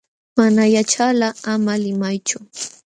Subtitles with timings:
[0.37, 2.37] Mana yaćhalqa ama limaychu.